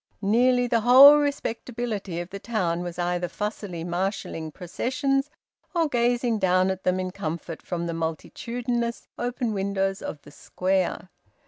Nearly 0.23 0.65
the 0.65 0.79
whole 0.81 1.17
respectability 1.19 2.19
of 2.19 2.31
the 2.31 2.39
town 2.39 2.81
was 2.81 2.97
either 2.97 3.27
fussily 3.27 3.83
marshalling 3.83 4.51
processions 4.51 5.29
or 5.75 5.87
gazing 5.87 6.39
down 6.39 6.71
at 6.71 6.81
them 6.83 6.99
in 6.99 7.11
comfort 7.11 7.61
from 7.61 7.85
the 7.85 7.93
multitudinous 7.93 9.07
open 9.19 9.53
windows 9.53 10.01
of 10.01 10.19
the 10.23 10.31
Square. 10.31 11.09